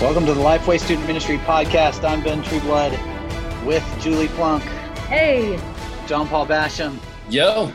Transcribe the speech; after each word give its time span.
Welcome 0.00 0.26
to 0.26 0.32
the 0.32 0.40
Lifeway 0.40 0.78
Student 0.78 1.08
Ministry 1.08 1.38
Podcast. 1.38 2.08
I'm 2.08 2.22
Ben 2.22 2.40
Trueblood 2.44 2.92
with 3.66 3.84
Julie 4.00 4.28
Plunk. 4.28 4.62
Hey. 5.08 5.58
John 6.06 6.28
Paul 6.28 6.46
Basham. 6.46 7.00
Yo. 7.28 7.72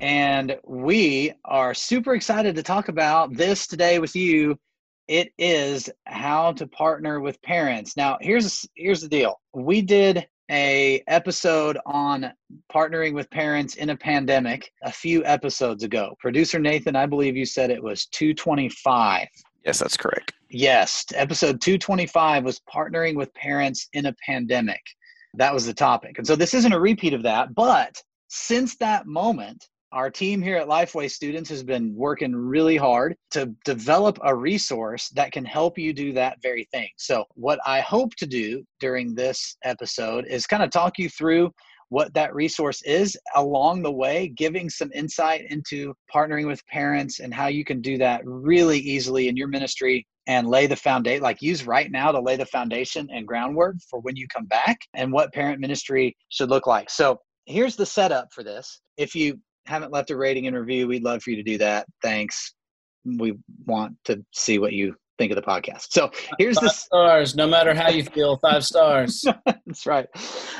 And 0.00 0.58
we 0.66 1.32
are 1.44 1.72
super 1.72 2.16
excited 2.16 2.56
to 2.56 2.64
talk 2.64 2.88
about 2.88 3.36
this 3.36 3.68
today 3.68 4.00
with 4.00 4.16
you. 4.16 4.58
It 5.06 5.32
is 5.38 5.88
how 6.06 6.50
to 6.54 6.66
partner 6.66 7.20
with 7.20 7.40
parents. 7.42 7.96
Now, 7.96 8.18
here's 8.20 8.68
here's 8.74 9.00
the 9.00 9.08
deal. 9.08 9.40
We 9.54 9.82
did 9.82 10.26
a 10.50 11.04
episode 11.06 11.78
on 11.86 12.32
partnering 12.74 13.14
with 13.14 13.30
parents 13.30 13.76
in 13.76 13.90
a 13.90 13.96
pandemic 13.96 14.68
a 14.82 14.90
few 14.90 15.24
episodes 15.24 15.84
ago. 15.84 16.16
Producer 16.18 16.58
Nathan, 16.58 16.96
I 16.96 17.06
believe 17.06 17.36
you 17.36 17.46
said 17.46 17.70
it 17.70 17.80
was 17.80 18.06
225. 18.06 19.28
Yes, 19.64 19.78
that's 19.78 19.96
correct. 19.96 20.32
Yes, 20.54 21.06
episode 21.14 21.62
225 21.62 22.44
was 22.44 22.60
partnering 22.70 23.16
with 23.16 23.32
parents 23.32 23.88
in 23.94 24.04
a 24.04 24.14
pandemic. 24.26 24.82
That 25.32 25.54
was 25.54 25.64
the 25.64 25.72
topic. 25.72 26.18
And 26.18 26.26
so 26.26 26.36
this 26.36 26.52
isn't 26.52 26.74
a 26.74 26.78
repeat 26.78 27.14
of 27.14 27.22
that, 27.22 27.54
but 27.54 27.96
since 28.28 28.76
that 28.76 29.06
moment, 29.06 29.66
our 29.92 30.10
team 30.10 30.42
here 30.42 30.58
at 30.58 30.68
Lifeway 30.68 31.10
Students 31.10 31.48
has 31.48 31.62
been 31.62 31.94
working 31.94 32.36
really 32.36 32.76
hard 32.76 33.16
to 33.30 33.46
develop 33.64 34.18
a 34.24 34.36
resource 34.36 35.08
that 35.14 35.32
can 35.32 35.46
help 35.46 35.78
you 35.78 35.94
do 35.94 36.12
that 36.12 36.36
very 36.42 36.68
thing. 36.70 36.88
So, 36.98 37.24
what 37.32 37.58
I 37.64 37.80
hope 37.80 38.14
to 38.16 38.26
do 38.26 38.62
during 38.78 39.14
this 39.14 39.56
episode 39.64 40.26
is 40.26 40.46
kind 40.46 40.62
of 40.62 40.68
talk 40.68 40.98
you 40.98 41.08
through 41.08 41.50
what 41.88 42.12
that 42.12 42.34
resource 42.34 42.82
is 42.82 43.16
along 43.36 43.82
the 43.82 43.92
way, 43.92 44.28
giving 44.28 44.68
some 44.68 44.90
insight 44.94 45.46
into 45.50 45.94
partnering 46.14 46.46
with 46.46 46.66
parents 46.66 47.20
and 47.20 47.32
how 47.32 47.46
you 47.46 47.64
can 47.64 47.80
do 47.80 47.96
that 47.96 48.20
really 48.24 48.78
easily 48.78 49.28
in 49.28 49.36
your 49.36 49.48
ministry 49.48 50.06
and 50.26 50.48
lay 50.48 50.66
the 50.66 50.76
foundation, 50.76 51.22
like 51.22 51.42
use 51.42 51.66
right 51.66 51.90
now 51.90 52.12
to 52.12 52.20
lay 52.20 52.36
the 52.36 52.46
foundation 52.46 53.08
and 53.12 53.26
groundwork 53.26 53.76
for 53.90 54.00
when 54.00 54.16
you 54.16 54.26
come 54.28 54.46
back 54.46 54.78
and 54.94 55.12
what 55.12 55.32
parent 55.32 55.60
ministry 55.60 56.16
should 56.28 56.50
look 56.50 56.66
like. 56.66 56.90
So 56.90 57.18
here's 57.46 57.76
the 57.76 57.86
setup 57.86 58.28
for 58.32 58.44
this. 58.44 58.80
If 58.96 59.14
you 59.14 59.38
haven't 59.66 59.92
left 59.92 60.10
a 60.10 60.16
rating 60.16 60.46
and 60.46 60.56
review, 60.56 60.86
we'd 60.86 61.02
love 61.02 61.22
for 61.22 61.30
you 61.30 61.36
to 61.36 61.42
do 61.42 61.58
that. 61.58 61.86
Thanks. 62.02 62.54
We 63.04 63.34
want 63.66 63.96
to 64.04 64.24
see 64.32 64.58
what 64.58 64.72
you 64.72 64.94
think 65.18 65.32
of 65.32 65.36
the 65.36 65.42
podcast. 65.42 65.88
So 65.90 66.10
here's 66.38 66.56
five 66.56 66.64
the 66.64 66.74
stars. 66.74 67.34
No 67.34 67.46
matter 67.46 67.74
how 67.74 67.88
you 67.88 68.04
feel, 68.04 68.38
five 68.38 68.64
stars. 68.64 69.24
That's 69.46 69.86
right. 69.86 70.06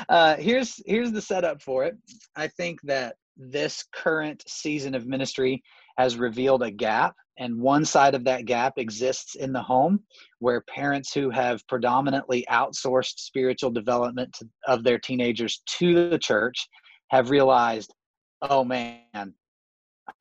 Uh, 0.09 0.35
here's 0.35 0.81
here's 0.85 1.11
the 1.11 1.21
setup 1.21 1.61
for 1.61 1.85
it. 1.85 1.95
I 2.35 2.47
think 2.47 2.79
that 2.83 3.15
this 3.37 3.83
current 3.93 4.43
season 4.47 4.95
of 4.95 5.05
ministry 5.07 5.63
has 5.97 6.17
revealed 6.17 6.63
a 6.63 6.71
gap, 6.71 7.15
and 7.37 7.59
one 7.59 7.85
side 7.85 8.15
of 8.15 8.23
that 8.25 8.45
gap 8.45 8.73
exists 8.77 9.35
in 9.35 9.53
the 9.53 9.61
home, 9.61 9.99
where 10.39 10.61
parents 10.61 11.13
who 11.13 11.29
have 11.29 11.67
predominantly 11.67 12.45
outsourced 12.49 13.19
spiritual 13.19 13.71
development 13.71 14.37
of 14.67 14.83
their 14.83 14.99
teenagers 14.99 15.61
to 15.65 16.09
the 16.09 16.17
church 16.17 16.67
have 17.09 17.29
realized, 17.29 17.93
oh 18.41 18.63
man, 18.63 19.33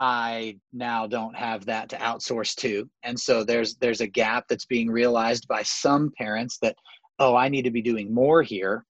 I 0.01 0.59
now 0.73 1.07
don't 1.07 1.37
have 1.37 1.67
that 1.67 1.89
to 1.91 1.97
outsource 1.97 2.55
to. 2.57 2.89
And 3.03 3.19
so 3.19 3.45
there's 3.45 3.77
there's 3.77 4.01
a 4.01 4.07
gap 4.07 4.45
that's 4.49 4.67
being 4.67 4.91
realized 4.91 5.49
by 5.49 5.63
some 5.63 6.13
parents 6.17 6.59
that, 6.63 6.77
oh, 7.19 7.35
I 7.35 7.49
need 7.49 7.63
to 7.63 7.71
be 7.71 7.83
doing 7.83 8.13
more 8.15 8.43
here. 8.43 8.85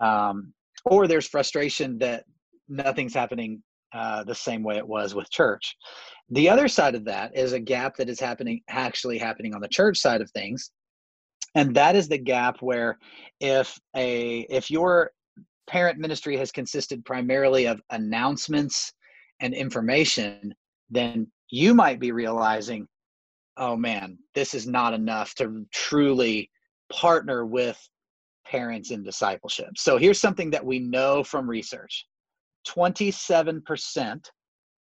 Um, 0.00 0.52
or 0.84 1.06
there's 1.06 1.28
frustration 1.28 1.98
that 1.98 2.24
nothing's 2.68 3.14
happening 3.14 3.62
uh, 3.92 4.22
the 4.24 4.34
same 4.34 4.62
way 4.62 4.76
it 4.76 4.86
was 4.86 5.14
with 5.14 5.30
church. 5.30 5.76
The 6.30 6.48
other 6.48 6.68
side 6.68 6.94
of 6.94 7.04
that 7.06 7.36
is 7.36 7.52
a 7.52 7.60
gap 7.60 7.96
that 7.96 8.08
is 8.08 8.20
happening 8.20 8.60
actually 8.68 9.18
happening 9.18 9.54
on 9.54 9.60
the 9.60 9.68
church 9.68 9.98
side 9.98 10.20
of 10.20 10.30
things. 10.30 10.70
And 11.54 11.74
that 11.74 11.96
is 11.96 12.08
the 12.08 12.18
gap 12.18 12.60
where 12.60 12.98
if 13.40 13.78
a 13.96 14.40
if 14.50 14.70
your 14.70 15.12
parent 15.66 15.98
ministry 15.98 16.36
has 16.36 16.52
consisted 16.52 17.04
primarily 17.04 17.66
of 17.66 17.80
announcements 17.90 18.92
and 19.40 19.54
information, 19.54 20.54
then 20.90 21.26
you 21.50 21.74
might 21.74 22.00
be 22.00 22.12
realizing, 22.12 22.86
oh 23.56 23.76
man, 23.76 24.18
this 24.34 24.54
is 24.54 24.66
not 24.66 24.92
enough 24.92 25.34
to 25.36 25.66
truly 25.72 26.50
partner 26.92 27.46
with 27.46 27.78
parents 28.46 28.90
in 28.90 29.02
discipleship. 29.02 29.70
So 29.76 29.96
here's 29.96 30.20
something 30.20 30.50
that 30.50 30.64
we 30.64 30.78
know 30.78 31.22
from 31.22 31.48
research 31.48 32.06
27% 32.68 34.30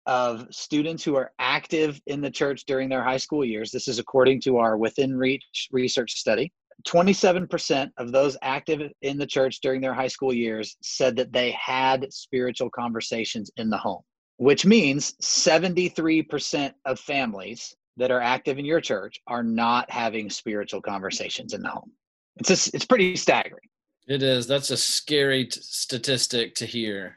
of 0.06 0.46
students 0.50 1.02
who 1.02 1.16
are 1.16 1.32
active 1.38 2.00
in 2.06 2.20
the 2.20 2.30
church 2.30 2.64
during 2.66 2.88
their 2.88 3.02
high 3.02 3.16
school 3.16 3.44
years, 3.44 3.70
this 3.70 3.88
is 3.88 3.98
according 3.98 4.40
to 4.42 4.58
our 4.58 4.76
Within 4.76 5.16
Reach 5.16 5.68
research 5.72 6.12
study, 6.12 6.52
27% 6.86 7.90
of 7.96 8.12
those 8.12 8.36
active 8.42 8.90
in 9.02 9.18
the 9.18 9.26
church 9.26 9.60
during 9.60 9.80
their 9.80 9.94
high 9.94 10.08
school 10.08 10.32
years 10.32 10.76
said 10.82 11.16
that 11.16 11.32
they 11.32 11.50
had 11.52 12.12
spiritual 12.12 12.70
conversations 12.70 13.50
in 13.56 13.70
the 13.70 13.78
home 13.78 14.02
which 14.36 14.66
means 14.66 15.14
73% 15.22 16.72
of 16.84 17.00
families 17.00 17.74
that 17.96 18.10
are 18.10 18.20
active 18.20 18.58
in 18.58 18.64
your 18.64 18.80
church 18.80 19.18
are 19.26 19.42
not 19.42 19.90
having 19.90 20.28
spiritual 20.28 20.82
conversations 20.82 21.54
in 21.54 21.62
the 21.62 21.68
home. 21.68 21.90
It's 22.36 22.48
just, 22.48 22.74
it's 22.74 22.84
pretty 22.84 23.16
staggering. 23.16 23.68
It 24.06 24.22
is. 24.22 24.46
That's 24.46 24.70
a 24.70 24.76
scary 24.76 25.46
t- 25.46 25.60
statistic 25.62 26.54
to 26.56 26.66
hear. 26.66 27.16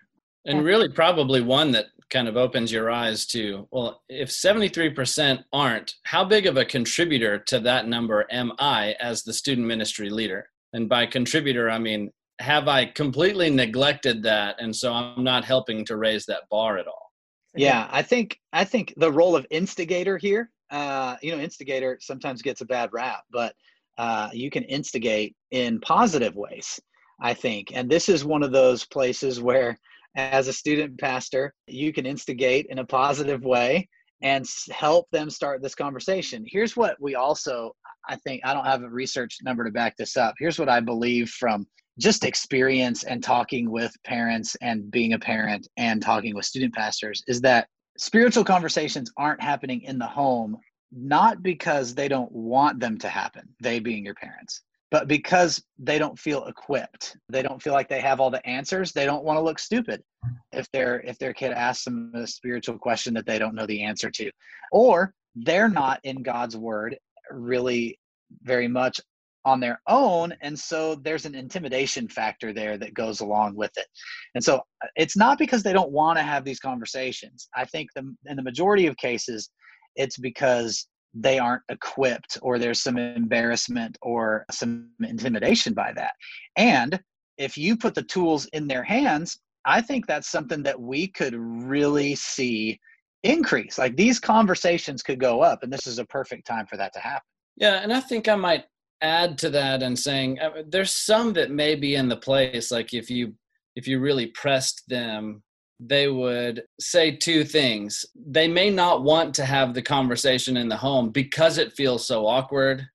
And 0.50 0.64
really, 0.64 0.90
probably 0.90 1.42
one 1.42 1.72
that 1.72 1.88
kind 2.10 2.28
of 2.28 2.38
opens 2.38 2.72
your 2.72 2.90
eyes 2.90 3.26
to 3.28 3.68
well, 3.72 4.02
if 4.10 4.30
73% 4.30 5.44
aren't, 5.54 5.94
how 6.04 6.24
big 6.26 6.48
of 6.48 6.58
a 6.58 6.66
contributor 6.66 7.40
to 7.48 7.60
that 7.60 7.88
number 7.88 8.26
am 8.32 8.54
I 8.60 8.96
as 9.00 9.24
the 9.24 9.34
student 9.34 9.68
ministry 9.68 10.10
leader? 10.10 10.50
And 10.74 10.90
by 10.90 11.06
contributor, 11.06 11.70
I 11.70 11.80
mean, 11.80 12.12
have 12.40 12.68
I 12.68 12.86
completely 12.86 13.50
neglected 13.50 14.24
that? 14.24 14.56
And 14.60 14.76
so 14.76 14.94
I'm 14.94 15.24
not 15.24 15.46
helping 15.46 15.86
to 15.86 15.98
raise 15.98 16.26
that 16.26 16.44
bar 16.50 16.78
at 16.78 16.88
all 16.88 17.10
yeah 17.56 17.88
i 17.92 18.02
think 18.02 18.40
i 18.54 18.64
think 18.64 18.94
the 18.98 19.12
role 19.12 19.36
of 19.36 19.46
instigator 19.50 20.18
here 20.18 20.50
uh, 20.72 21.16
you 21.22 21.32
know 21.32 21.42
instigator 21.42 21.98
sometimes 22.00 22.42
gets 22.42 22.62
a 22.62 22.66
bad 22.66 22.90
rap 22.94 23.24
but 23.32 23.56
uh, 23.98 24.30
you 24.32 24.50
can 24.52 24.64
instigate 24.64 25.36
in 25.52 25.80
positive 25.82 26.36
ways 26.36 26.80
i 27.22 27.34
think 27.34 27.72
and 27.74 27.90
this 27.90 28.08
is 28.08 28.24
one 28.24 28.44
of 28.44 28.52
those 28.52 28.86
places 28.86 29.42
where 29.42 29.78
as 30.20 30.48
a 30.48 30.54
student 30.54 31.00
pastor 31.00 31.54
you 31.68 31.94
can 31.94 32.06
instigate 32.06 32.68
in 32.70 32.80
a 32.80 32.86
positive 32.86 33.44
way 33.44 33.88
and 34.22 34.46
help 34.72 35.08
them 35.12 35.30
start 35.30 35.62
this 35.62 35.76
conversation. 35.76 36.44
Here's 36.46 36.76
what 36.76 36.98
we 37.00 37.16
also 37.16 37.74
i 38.08 38.16
think 38.16 38.42
i 38.44 38.54
don't 38.54 38.66
have 38.66 38.84
a 38.84 38.90
research 38.90 39.38
number 39.44 39.64
to 39.64 39.72
back 39.72 39.96
this 39.98 40.18
up. 40.18 40.36
Here's 40.40 40.60
what 40.60 40.70
i 40.70 40.80
believe 40.80 41.30
from 41.30 41.66
just 42.00 42.24
experience 42.24 43.04
and 43.04 43.22
talking 43.22 43.70
with 43.70 43.94
parents 44.06 44.56
and 44.62 44.90
being 44.90 45.14
a 45.14 45.20
parent 45.20 45.68
and 45.78 46.02
talking 46.02 46.34
with 46.34 46.46
student 46.46 46.74
pastors 46.74 47.22
is 47.28 47.42
that 47.42 47.68
spiritual 47.98 48.44
conversations 48.44 49.12
aren't 49.18 49.42
happening 49.42 49.82
in 49.82 50.00
the 50.00 50.08
home 50.08 50.58
not 50.92 51.44
because 51.44 51.94
they 51.94 52.08
don't 52.08 52.32
want 52.32 52.80
them 52.80 52.98
to 52.98 53.10
happen 53.10 53.48
they 53.62 53.80
being 53.80 54.06
your 54.06 54.16
parents 54.16 54.64
but 54.92 55.08
because 55.08 55.64
they 55.78 56.00
don't 56.00 56.18
feel 56.18 56.46
equipped 56.46 57.18
they 57.30 57.42
don't 57.42 57.62
feel 57.62 57.74
like 57.74 57.90
they 57.90 58.02
have 58.02 58.20
all 58.20 58.30
the 58.30 58.46
answers 58.46 58.92
they 58.92 59.06
don't 59.06 59.24
want 59.24 59.38
to 59.38 59.44
look 59.44 59.60
stupid 59.60 60.04
if 60.52 60.70
their 60.72 61.02
if 61.02 61.18
their 61.20 61.34
kid 61.34 61.52
asks 61.52 61.86
them 61.86 62.12
a 62.16 62.28
spiritual 62.28 62.78
question 62.78 63.14
that 63.14 63.26
they 63.26 63.40
don't 63.40 63.56
know 63.56 63.66
the 63.66 63.84
answer 63.84 64.10
to. 64.10 64.32
Or 64.72 65.14
they're 65.36 65.70
not 65.70 66.00
in 66.04 66.24
god's 66.24 66.58
word 66.58 66.98
really 67.32 68.00
very 68.44 68.68
much 68.68 69.00
on 69.46 69.60
their 69.60 69.82
own 69.88 70.34
and 70.42 70.58
so 70.58 70.96
there's 70.96 71.26
an 71.26 71.34
intimidation 71.34 72.08
factor 72.08 72.52
there 72.52 72.78
that 72.78 72.94
goes 72.94 73.22
along 73.22 73.56
with 73.56 73.72
it. 73.78 73.88
And 74.36 74.44
so 74.44 74.58
uh, 74.58 74.88
it's 74.96 75.16
not 75.16 75.38
because 75.38 75.64
they 75.64 75.74
don't 75.74 75.92
want 75.92 76.18
to 76.18 76.24
have 76.24 76.44
these 76.44 76.60
conversations. 76.60 77.48
I 77.56 77.66
think 77.66 77.90
the, 77.96 78.14
in 78.26 78.36
the 78.36 78.44
majority 78.44 78.88
of 78.88 78.98
cases 78.98 79.50
it's 79.96 80.18
because 80.18 80.88
they 81.14 81.40
aren't 81.40 81.64
equipped 81.70 82.38
or 82.42 82.60
there's 82.60 82.82
some 82.82 82.98
embarrassment 82.98 83.98
or 84.02 84.46
some 84.52 84.90
intimidation 85.02 85.74
by 85.74 85.92
that. 85.96 86.14
And 86.56 87.00
if 87.38 87.58
you 87.58 87.76
put 87.78 87.96
the 87.96 88.04
tools 88.04 88.46
in 88.54 88.68
their 88.68 88.84
hands 88.84 89.40
i 89.66 89.82
think 89.82 90.06
that's 90.06 90.30
something 90.30 90.64
that 90.64 90.80
we 90.80 91.08
could 91.08 91.36
really 91.36 92.16
see 92.16 92.80
increase. 93.24 93.78
Like 93.78 93.98
these 93.98 94.20
conversations 94.20 95.04
could 95.04 95.20
go 95.20 95.42
up 95.42 95.64
and 95.64 95.74
this 95.74 95.88
is 95.88 96.00
a 96.00 96.06
perfect 96.06 96.48
time 96.48 96.66
for 96.66 96.78
that 96.78 96.94
to 96.94 97.00
happen. 97.00 97.28
Yeah 97.58 97.82
and 97.82 97.92
i 97.92 98.00
think 98.00 98.28
i 98.28 98.36
might 98.36 98.66
add 99.02 99.38
to 99.40 99.50
that 99.50 99.82
and 99.84 99.98
saying 99.98 100.40
uh, 100.40 100.64
there's 100.68 100.94
some 100.94 101.34
that 101.34 101.52
may 101.52 101.76
be 101.76 101.96
in 101.96 102.10
the 102.10 102.18
place 102.18 102.72
like 102.72 102.94
if 102.94 103.10
you 103.10 103.34
if 103.76 103.88
you 103.88 104.00
really 104.00 104.28
pressed 104.28 104.84
them 104.88 105.42
they 105.80 106.08
would 106.08 106.64
say 106.80 107.16
two 107.16 107.44
things 107.44 108.06
they 108.16 108.48
may 108.48 108.70
not 108.70 109.04
want 109.04 109.34
to 109.34 109.46
have 109.46 109.74
the 109.74 109.82
conversation 109.82 110.58
in 110.58 110.68
the 110.68 110.76
home 110.76 111.10
because 111.10 111.58
it 111.58 111.74
feels 111.74 112.06
so 112.06 112.26
awkward 112.28 112.86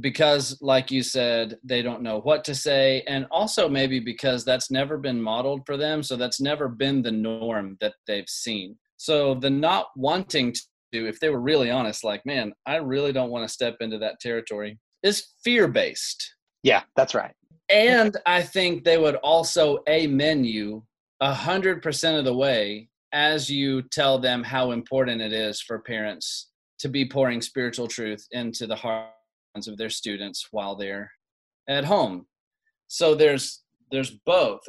because 0.00 0.58
like 0.60 0.90
you 0.90 1.02
said 1.02 1.56
they 1.62 1.80
don't 1.80 2.02
know 2.02 2.20
what 2.22 2.44
to 2.44 2.54
say 2.54 3.02
and 3.06 3.26
also 3.30 3.68
maybe 3.68 4.00
because 4.00 4.44
that's 4.44 4.70
never 4.70 4.98
been 4.98 5.20
modeled 5.20 5.64
for 5.64 5.76
them 5.76 6.02
so 6.02 6.16
that's 6.16 6.40
never 6.40 6.68
been 6.68 7.02
the 7.02 7.12
norm 7.12 7.76
that 7.80 7.94
they've 8.06 8.28
seen 8.28 8.76
so 8.96 9.34
the 9.34 9.50
not 9.50 9.86
wanting 9.96 10.52
to 10.52 11.06
if 11.06 11.20
they 11.20 11.28
were 11.28 11.40
really 11.40 11.70
honest 11.70 12.02
like 12.02 12.24
man 12.26 12.52
i 12.66 12.76
really 12.76 13.12
don't 13.12 13.30
want 13.30 13.46
to 13.46 13.52
step 13.52 13.76
into 13.80 13.98
that 13.98 14.18
territory 14.20 14.78
is 15.04 15.28
fear 15.44 15.68
based. 15.68 16.34
Yeah, 16.64 16.82
that's 16.96 17.14
right. 17.14 17.34
And 17.68 18.16
I 18.26 18.42
think 18.42 18.82
they 18.82 18.98
would 18.98 19.16
also 19.16 19.78
amen 19.88 20.44
you 20.44 20.84
a 21.24 21.32
hundred 21.32 21.82
percent 21.82 22.18
of 22.18 22.24
the 22.26 22.34
way 22.34 22.86
as 23.12 23.48
you 23.48 23.80
tell 23.80 24.18
them 24.18 24.42
how 24.42 24.72
important 24.72 25.22
it 25.22 25.32
is 25.32 25.60
for 25.60 25.78
parents 25.78 26.50
to 26.78 26.88
be 26.88 27.08
pouring 27.08 27.40
spiritual 27.40 27.88
truth 27.88 28.26
into 28.32 28.66
the 28.66 28.76
hearts 28.76 29.66
of 29.66 29.78
their 29.78 29.88
students 29.88 30.48
while 30.50 30.76
they're 30.76 31.10
at 31.66 31.84
home. 31.84 32.26
So 32.88 33.14
there's 33.14 33.62
there's 33.90 34.10
both. 34.26 34.60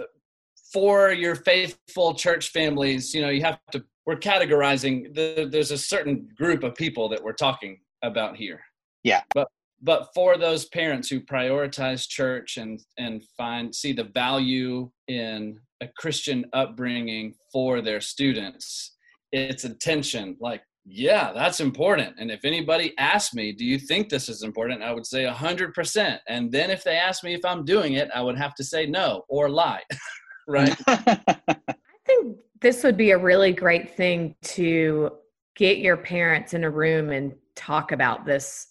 For 0.72 1.12
your 1.12 1.36
faithful 1.36 2.13
church 2.13 2.50
families, 2.50 3.13
you 3.13 3.22
know, 3.22 3.30
you 3.30 3.44
have 3.44 3.60
to 3.72 3.84
we're 4.06 4.16
categorizing 4.16 5.13
the, 5.13 5.50
there's 5.51 5.72
a 5.72 5.78
certain 5.78 6.30
group 6.38 6.63
of 6.63 6.75
people 6.75 7.10
that 7.10 7.22
we're 7.22 7.34
talking 7.34 7.80
about 8.01 8.38
here. 8.38 8.62
Yeah. 9.04 9.24
But 9.34 9.50
but 9.81 10.08
for 10.16 10.38
those 10.38 10.66
parents 10.66 11.10
who 11.10 11.19
prioritize 11.19 12.08
church 12.08 12.56
and 12.56 12.80
and 12.98 13.24
find 13.36 13.75
see 13.75 13.92
the 13.92 14.06
value 14.06 14.90
in 15.10 15.60
a 15.81 15.88
Christian 15.98 16.45
upbringing 16.54 17.33
for 17.51 17.81
their 17.81 18.01
students, 18.01 18.95
it's 19.31 19.63
attention 19.63 20.38
like 20.39 20.62
yeah, 20.88 21.33
that's 21.33 21.62
important. 21.62 22.16
And 22.19 22.30
if 22.30 22.45
anybody 22.45 22.94
asked 23.00 23.33
me, 23.33 23.51
do 23.51 23.66
you 23.66 23.80
think 23.80 24.07
this 24.07 24.30
is 24.30 24.44
important? 24.44 24.83
I 24.83 24.94
would 24.94 25.06
say 25.06 25.25
100%. 25.25 26.19
And 26.27 26.51
then 26.51 26.69
if 26.69 26.83
they 26.83 26.95
ask 26.95 27.24
me 27.24 27.33
if 27.33 27.44
I'm 27.44 27.66
doing 27.66 27.94
it, 27.94 28.10
I 28.13 28.22
would 28.22 28.38
have 28.38 28.54
to 28.56 28.63
say 28.63 28.86
no 28.86 29.24
or 29.27 29.50
lie. 29.50 29.81
right? 30.48 30.75
I 30.88 31.75
think 32.06 32.38
this 32.62 32.83
would 32.83 32.98
be 32.98 33.12
a 33.12 33.18
really 33.18 33.51
great 33.51 33.95
thing 33.95 34.36
to 34.44 35.12
get 35.56 35.80
your 35.80 35.98
parents 35.98 36.54
in 36.54 36.63
a 36.63 36.69
room 36.69 37.10
and 37.10 37.33
talk 37.56 37.92
about 37.92 38.25
this 38.25 38.68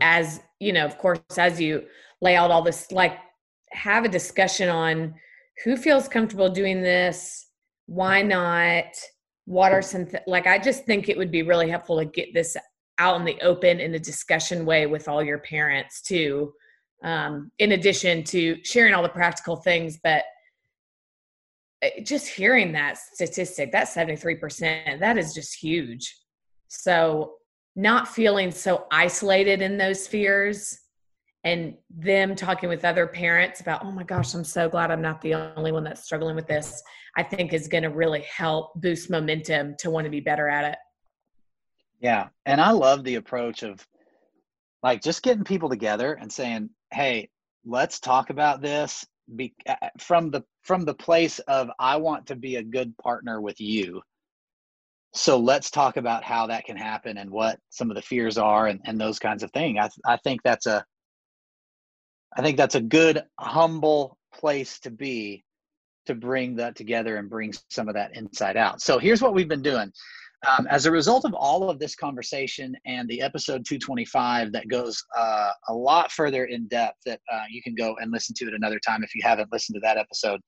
as, 0.00 0.40
you 0.60 0.72
know, 0.72 0.84
of 0.84 0.98
course, 0.98 1.18
as 1.36 1.60
you 1.60 1.84
lay 2.20 2.36
out 2.36 2.52
all 2.52 2.62
this, 2.62 2.92
like 2.92 3.18
have 3.72 4.04
a 4.04 4.08
discussion 4.08 4.68
on 4.68 5.14
who 5.64 5.76
feels 5.76 6.08
comfortable 6.08 6.48
doing 6.48 6.82
this, 6.82 7.46
why 7.86 8.22
not, 8.22 8.86
what 9.46 9.72
are 9.72 9.82
some 9.82 10.04
th- 10.04 10.22
like 10.26 10.46
i 10.46 10.58
just 10.58 10.84
think 10.84 11.08
it 11.08 11.16
would 11.16 11.30
be 11.30 11.42
really 11.42 11.70
helpful 11.70 11.98
to 11.98 12.04
get 12.04 12.34
this 12.34 12.56
out 12.98 13.18
in 13.18 13.24
the 13.24 13.40
open 13.40 13.80
in 13.80 13.94
a 13.94 13.98
discussion 13.98 14.66
way 14.66 14.86
with 14.86 15.08
all 15.08 15.22
your 15.22 15.38
parents 15.38 16.02
too 16.02 16.52
um, 17.04 17.50
in 17.58 17.72
addition 17.72 18.24
to 18.24 18.62
sharing 18.64 18.92
all 18.92 19.02
the 19.02 19.08
practical 19.08 19.56
things 19.56 19.98
but 20.02 20.24
eh, 21.82 22.02
just 22.02 22.26
hearing 22.26 22.72
that 22.72 22.98
statistic 22.98 23.70
that 23.72 23.86
73% 23.88 24.98
that 25.00 25.18
is 25.18 25.32
just 25.32 25.54
huge. 25.54 26.16
So 26.68 27.34
not 27.76 28.08
feeling 28.08 28.50
so 28.50 28.86
isolated 28.90 29.62
in 29.62 29.76
those 29.76 30.08
fears 30.08 30.80
and 31.46 31.76
them 31.88 32.34
talking 32.34 32.68
with 32.68 32.84
other 32.84 33.06
parents 33.06 33.60
about 33.60 33.84
oh 33.84 33.92
my 33.92 34.02
gosh 34.02 34.34
i'm 34.34 34.44
so 34.44 34.68
glad 34.68 34.90
i'm 34.90 35.00
not 35.00 35.22
the 35.22 35.32
only 35.32 35.70
one 35.70 35.84
that's 35.84 36.02
struggling 36.02 36.34
with 36.34 36.48
this 36.48 36.82
i 37.16 37.22
think 37.22 37.52
is 37.52 37.68
going 37.68 37.84
to 37.84 37.88
really 37.88 38.22
help 38.22 38.74
boost 38.80 39.08
momentum 39.08 39.74
to 39.78 39.88
want 39.88 40.04
to 40.04 40.10
be 40.10 40.20
better 40.20 40.48
at 40.48 40.72
it. 40.72 40.78
Yeah 42.00 42.28
and 42.44 42.60
i 42.60 42.72
love 42.72 43.04
the 43.04 43.14
approach 43.14 43.62
of 43.62 43.86
like 44.82 45.00
just 45.02 45.22
getting 45.22 45.44
people 45.44 45.68
together 45.68 46.14
and 46.14 46.30
saying 46.30 46.68
hey 46.92 47.30
let's 47.64 48.00
talk 48.00 48.30
about 48.30 48.60
this 48.60 49.06
be, 49.34 49.54
from 49.98 50.30
the 50.30 50.42
from 50.62 50.84
the 50.84 50.94
place 50.94 51.38
of 51.40 51.70
i 51.78 51.96
want 51.96 52.26
to 52.26 52.36
be 52.36 52.56
a 52.56 52.62
good 52.62 52.96
partner 52.98 53.40
with 53.40 53.60
you. 53.60 54.02
So 55.14 55.38
let's 55.38 55.70
talk 55.70 55.96
about 55.96 56.22
how 56.22 56.46
that 56.48 56.66
can 56.66 56.76
happen 56.76 57.16
and 57.16 57.30
what 57.30 57.58
some 57.70 57.90
of 57.90 57.96
the 57.96 58.02
fears 58.02 58.36
are 58.36 58.66
and, 58.66 58.80
and 58.84 59.00
those 59.00 59.18
kinds 59.18 59.42
of 59.42 59.50
things 59.52 59.78
I, 59.80 60.14
I 60.14 60.16
think 60.18 60.42
that's 60.42 60.66
a 60.66 60.84
I 62.36 62.42
think 62.42 62.56
that's 62.56 62.74
a 62.74 62.80
good, 62.80 63.22
humble 63.38 64.18
place 64.34 64.78
to 64.80 64.90
be 64.90 65.44
to 66.06 66.14
bring 66.14 66.54
that 66.56 66.76
together 66.76 67.16
and 67.16 67.28
bring 67.28 67.52
some 67.68 67.88
of 67.88 67.94
that 67.94 68.16
inside 68.16 68.56
out. 68.56 68.80
So 68.80 68.98
here's 68.98 69.20
what 69.20 69.34
we've 69.34 69.48
been 69.48 69.62
doing. 69.62 69.92
Um, 70.46 70.68
as 70.70 70.86
a 70.86 70.90
result 70.90 71.24
of 71.24 71.34
all 71.34 71.68
of 71.68 71.78
this 71.78 71.96
conversation 71.96 72.76
and 72.84 73.08
the 73.08 73.22
episode 73.22 73.64
225 73.64 74.52
that 74.52 74.68
goes 74.68 75.02
uh, 75.18 75.50
a 75.68 75.74
lot 75.74 76.12
further 76.12 76.44
in 76.44 76.68
depth 76.68 76.98
that 77.06 77.20
uh, 77.32 77.44
you 77.50 77.62
can 77.62 77.74
go 77.74 77.96
and 78.00 78.12
listen 78.12 78.34
to 78.38 78.46
it 78.46 78.54
another 78.54 78.78
time 78.86 79.02
if 79.02 79.14
you 79.14 79.22
haven't 79.24 79.50
listened 79.50 79.74
to 79.74 79.80
that 79.80 79.96
episode 79.96 80.40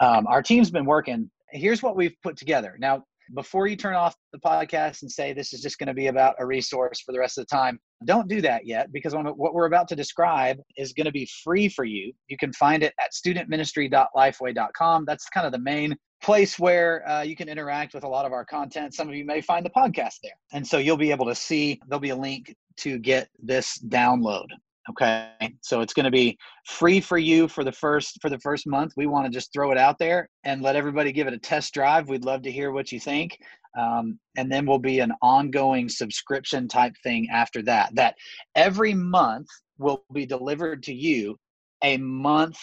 um, 0.00 0.26
our 0.28 0.40
team's 0.40 0.70
been 0.70 0.86
working 0.86 1.28
here's 1.50 1.82
what 1.82 1.96
we've 1.96 2.14
put 2.22 2.36
together 2.36 2.76
now 2.78 3.02
before 3.34 3.66
you 3.66 3.76
turn 3.76 3.94
off 3.94 4.16
the 4.32 4.38
podcast 4.38 5.02
and 5.02 5.10
say 5.10 5.32
this 5.32 5.52
is 5.52 5.60
just 5.60 5.78
going 5.78 5.88
to 5.88 5.94
be 5.94 6.06
about 6.06 6.36
a 6.38 6.46
resource 6.46 7.00
for 7.00 7.12
the 7.12 7.18
rest 7.18 7.38
of 7.38 7.46
the 7.46 7.54
time, 7.54 7.78
don't 8.04 8.28
do 8.28 8.40
that 8.40 8.66
yet 8.66 8.92
because 8.92 9.14
what 9.14 9.54
we're 9.54 9.66
about 9.66 9.88
to 9.88 9.96
describe 9.96 10.58
is 10.76 10.92
going 10.92 11.06
to 11.06 11.12
be 11.12 11.28
free 11.44 11.68
for 11.68 11.84
you. 11.84 12.12
You 12.28 12.36
can 12.36 12.52
find 12.52 12.82
it 12.82 12.94
at 13.00 13.12
studentministry.lifeway.com. 13.12 15.04
That's 15.04 15.28
kind 15.28 15.46
of 15.46 15.52
the 15.52 15.58
main 15.58 15.96
place 16.22 16.58
where 16.58 17.08
uh, 17.08 17.22
you 17.22 17.36
can 17.36 17.48
interact 17.48 17.94
with 17.94 18.04
a 18.04 18.08
lot 18.08 18.26
of 18.26 18.32
our 18.32 18.44
content. 18.44 18.94
Some 18.94 19.08
of 19.08 19.14
you 19.14 19.24
may 19.24 19.40
find 19.40 19.64
the 19.64 19.70
podcast 19.70 20.16
there. 20.22 20.32
And 20.52 20.66
so 20.66 20.78
you'll 20.78 20.96
be 20.96 21.10
able 21.10 21.26
to 21.26 21.34
see, 21.34 21.80
there'll 21.88 22.00
be 22.00 22.10
a 22.10 22.16
link 22.16 22.54
to 22.78 22.98
get 22.98 23.28
this 23.42 23.78
download 23.88 24.46
okay 24.88 25.30
so 25.60 25.80
it's 25.80 25.92
going 25.92 26.04
to 26.04 26.10
be 26.10 26.36
free 26.66 27.00
for 27.00 27.18
you 27.18 27.48
for 27.48 27.64
the 27.64 27.72
first 27.72 28.18
for 28.20 28.30
the 28.30 28.38
first 28.38 28.66
month 28.66 28.92
we 28.96 29.06
want 29.06 29.26
to 29.26 29.30
just 29.30 29.52
throw 29.52 29.70
it 29.70 29.78
out 29.78 29.98
there 29.98 30.28
and 30.44 30.62
let 30.62 30.76
everybody 30.76 31.12
give 31.12 31.26
it 31.26 31.34
a 31.34 31.38
test 31.38 31.74
drive 31.74 32.08
we'd 32.08 32.24
love 32.24 32.42
to 32.42 32.50
hear 32.50 32.72
what 32.72 32.90
you 32.90 32.98
think 32.98 33.38
um, 33.76 34.18
and 34.36 34.50
then 34.50 34.66
will 34.66 34.78
be 34.78 35.00
an 35.00 35.12
ongoing 35.22 35.88
subscription 35.88 36.68
type 36.68 36.94
thing 37.02 37.28
after 37.30 37.62
that 37.62 37.94
that 37.94 38.14
every 38.54 38.94
month 38.94 39.46
will 39.78 40.04
be 40.12 40.26
delivered 40.26 40.82
to 40.82 40.94
you 40.94 41.36
a 41.82 41.96
month's 41.98 42.60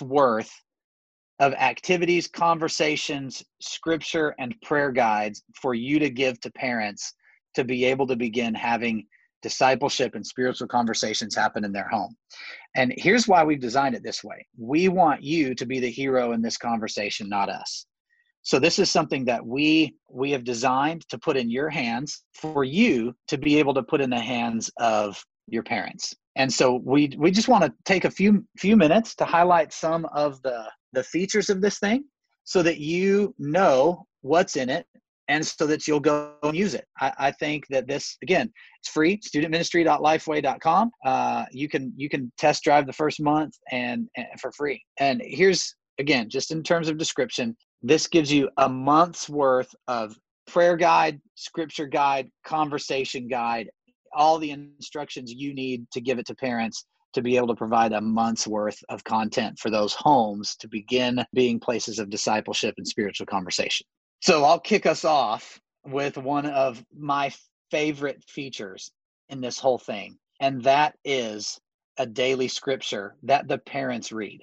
worth 0.00 0.52
of 1.38 1.54
activities 1.54 2.26
conversations 2.26 3.42
scripture 3.60 4.34
and 4.38 4.54
prayer 4.62 4.92
guides 4.92 5.42
for 5.60 5.74
you 5.74 5.98
to 5.98 6.10
give 6.10 6.38
to 6.40 6.50
parents 6.52 7.14
to 7.54 7.64
be 7.64 7.84
able 7.84 8.06
to 8.06 8.16
begin 8.16 8.54
having 8.54 9.06
discipleship 9.42 10.14
and 10.14 10.26
spiritual 10.26 10.68
conversations 10.68 11.34
happen 11.34 11.64
in 11.64 11.72
their 11.72 11.88
home. 11.88 12.14
And 12.76 12.92
here's 12.96 13.26
why 13.26 13.44
we've 13.44 13.60
designed 13.60 13.94
it 13.94 14.02
this 14.02 14.22
way 14.22 14.46
we 14.58 14.88
want 14.88 15.22
you 15.22 15.54
to 15.54 15.66
be 15.66 15.80
the 15.80 15.90
hero 15.90 16.32
in 16.32 16.42
this 16.42 16.56
conversation, 16.56 17.28
not 17.28 17.48
us. 17.48 17.86
So 18.42 18.58
this 18.58 18.78
is 18.78 18.90
something 18.90 19.24
that 19.26 19.44
we 19.44 19.94
we 20.08 20.30
have 20.32 20.44
designed 20.44 21.08
to 21.08 21.18
put 21.18 21.36
in 21.36 21.50
your 21.50 21.68
hands 21.68 22.24
for 22.34 22.64
you 22.64 23.14
to 23.28 23.38
be 23.38 23.58
able 23.58 23.74
to 23.74 23.82
put 23.82 24.00
in 24.00 24.10
the 24.10 24.20
hands 24.20 24.70
of 24.78 25.22
your 25.46 25.62
parents. 25.62 26.14
And 26.36 26.52
so 26.52 26.80
we 26.84 27.14
we 27.18 27.30
just 27.30 27.48
want 27.48 27.64
to 27.64 27.72
take 27.84 28.04
a 28.04 28.10
few 28.10 28.44
few 28.58 28.76
minutes 28.76 29.14
to 29.16 29.24
highlight 29.24 29.72
some 29.72 30.06
of 30.06 30.40
the 30.42 30.70
the 30.92 31.04
features 31.04 31.50
of 31.50 31.60
this 31.60 31.78
thing 31.78 32.04
so 32.44 32.62
that 32.62 32.78
you 32.78 33.34
know 33.38 34.06
what's 34.22 34.56
in 34.56 34.68
it 34.68 34.86
and 35.28 35.46
so 35.46 35.64
that 35.66 35.86
you'll 35.86 36.00
go 36.00 36.34
and 36.42 36.56
use 36.56 36.74
it. 36.74 36.84
I, 37.00 37.12
I 37.18 37.30
think 37.30 37.66
that 37.68 37.86
this 37.86 38.16
again, 38.22 38.52
it's 38.80 38.90
free. 38.90 39.18
Studentministry.lifeway.com. 39.18 40.90
Uh, 41.04 41.44
you 41.52 41.68
can 41.68 41.92
you 41.96 42.08
can 42.08 42.32
test 42.38 42.64
drive 42.64 42.86
the 42.86 42.92
first 42.92 43.20
month 43.20 43.54
and, 43.70 44.08
and 44.16 44.26
for 44.40 44.50
free. 44.52 44.82
And 44.98 45.22
here's 45.24 45.74
again, 45.98 46.28
just 46.28 46.50
in 46.50 46.62
terms 46.62 46.88
of 46.88 46.98
description, 46.98 47.56
this 47.82 48.06
gives 48.06 48.32
you 48.32 48.50
a 48.56 48.68
month's 48.68 49.28
worth 49.28 49.74
of 49.88 50.16
prayer 50.46 50.76
guide, 50.76 51.20
scripture 51.34 51.86
guide, 51.86 52.30
conversation 52.44 53.28
guide, 53.28 53.70
all 54.12 54.38
the 54.38 54.50
instructions 54.50 55.32
you 55.32 55.54
need 55.54 55.86
to 55.92 56.00
give 56.00 56.18
it 56.18 56.26
to 56.26 56.34
parents 56.34 56.84
to 57.12 57.22
be 57.22 57.36
able 57.36 57.48
to 57.48 57.54
provide 57.54 57.92
a 57.92 58.00
month's 58.00 58.46
worth 58.46 58.78
of 58.88 59.02
content 59.04 59.58
for 59.58 59.70
those 59.70 59.94
homes 59.94 60.54
to 60.56 60.68
begin 60.68 61.24
being 61.32 61.58
places 61.58 61.98
of 61.98 62.10
discipleship 62.10 62.74
and 62.76 62.86
spiritual 62.86 63.26
conversation. 63.26 63.86
So 64.20 64.44
I'll 64.44 64.60
kick 64.60 64.86
us 64.86 65.04
off 65.04 65.58
with 65.84 66.16
one 66.18 66.46
of 66.46 66.84
my 66.96 67.32
favorite 67.70 68.22
features 68.24 68.92
in 69.28 69.40
this 69.40 69.58
whole 69.58 69.78
thing, 69.78 70.18
and 70.40 70.62
that 70.62 70.96
is 71.04 71.58
a 71.98 72.06
daily 72.06 72.48
scripture 72.48 73.16
that 73.22 73.48
the 73.48 73.58
parents 73.58 74.12
read. 74.12 74.40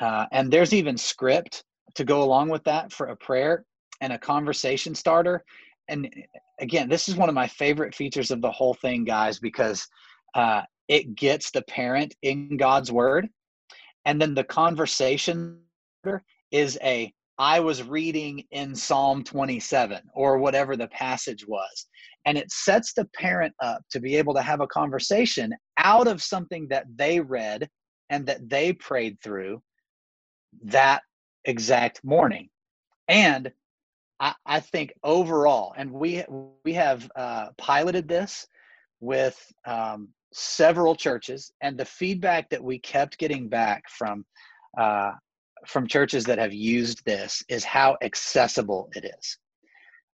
Uh, 0.00 0.26
and 0.32 0.52
there's 0.52 0.72
even 0.72 0.96
script 0.96 1.64
to 1.94 2.04
go 2.04 2.22
along 2.22 2.48
with 2.48 2.64
that 2.64 2.92
for 2.92 3.06
a 3.06 3.16
prayer 3.16 3.64
and 4.00 4.12
a 4.12 4.18
conversation 4.18 4.94
starter. 4.94 5.44
And 5.88 6.12
again, 6.60 6.88
this 6.88 7.08
is 7.08 7.16
one 7.16 7.28
of 7.28 7.34
my 7.34 7.46
favorite 7.46 7.94
features 7.94 8.30
of 8.30 8.42
the 8.42 8.50
whole 8.50 8.74
thing, 8.74 9.04
guys, 9.04 9.38
because 9.38 9.86
uh, 10.34 10.62
it 10.88 11.14
gets 11.14 11.50
the 11.50 11.62
parent 11.62 12.14
in 12.22 12.56
God's 12.56 12.92
word. 12.92 13.28
And 14.04 14.20
then 14.20 14.34
the 14.34 14.44
conversation 14.44 15.60
is 16.50 16.78
a 16.82 17.12
I 17.38 17.60
was 17.60 17.82
reading 17.82 18.44
in 18.50 18.74
Psalm 18.74 19.22
27 19.22 20.00
or 20.14 20.38
whatever 20.38 20.74
the 20.74 20.88
passage 20.88 21.46
was. 21.46 21.86
And 22.24 22.38
it 22.38 22.50
sets 22.50 22.94
the 22.94 23.04
parent 23.14 23.54
up 23.62 23.82
to 23.90 24.00
be 24.00 24.16
able 24.16 24.32
to 24.34 24.42
have 24.42 24.60
a 24.60 24.66
conversation 24.66 25.52
out 25.76 26.08
of 26.08 26.22
something 26.22 26.66
that 26.68 26.86
they 26.96 27.20
read 27.20 27.68
and 28.08 28.26
that 28.26 28.48
they 28.48 28.72
prayed 28.72 29.18
through 29.22 29.60
that 30.62 31.02
exact 31.46 32.04
morning. 32.04 32.48
And 33.08 33.52
I, 34.20 34.34
I 34.44 34.60
think 34.60 34.92
overall, 35.02 35.74
and 35.76 35.92
we 35.92 36.24
we 36.64 36.74
have 36.74 37.08
uh, 37.16 37.48
piloted 37.58 38.08
this 38.08 38.46
with 39.00 39.36
um, 39.66 40.08
several 40.32 40.94
churches, 40.94 41.52
and 41.60 41.78
the 41.78 41.84
feedback 41.84 42.50
that 42.50 42.62
we 42.62 42.78
kept 42.78 43.18
getting 43.18 43.48
back 43.48 43.84
from 43.88 44.24
uh, 44.78 45.12
from 45.66 45.86
churches 45.86 46.24
that 46.24 46.38
have 46.38 46.52
used 46.52 47.04
this 47.04 47.42
is 47.48 47.64
how 47.64 47.96
accessible 48.02 48.90
it 48.94 49.04
is. 49.04 49.38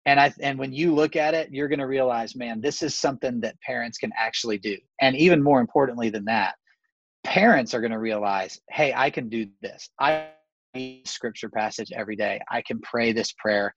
And 0.04 0.20
I 0.20 0.32
and 0.40 0.58
when 0.58 0.72
you 0.72 0.94
look 0.94 1.16
at 1.16 1.34
it, 1.34 1.50
you're 1.50 1.68
going 1.68 1.80
to 1.80 1.86
realize, 1.86 2.36
man, 2.36 2.60
this 2.60 2.82
is 2.82 2.94
something 2.94 3.40
that 3.40 3.60
parents 3.60 3.98
can 3.98 4.12
actually 4.16 4.58
do. 4.58 4.76
And 5.00 5.16
even 5.16 5.42
more 5.42 5.60
importantly 5.60 6.10
than 6.10 6.26
that, 6.26 6.54
parents 7.24 7.74
are 7.74 7.80
going 7.80 7.92
to 7.92 7.98
realize, 7.98 8.60
hey, 8.70 8.92
I 8.94 9.10
can 9.10 9.28
do 9.28 9.48
this. 9.62 9.90
I 9.98 10.28
scripture 11.04 11.48
passage 11.48 11.92
every 11.94 12.16
day. 12.16 12.40
I 12.50 12.62
can 12.62 12.80
pray 12.80 13.12
this 13.12 13.32
prayer 13.32 13.74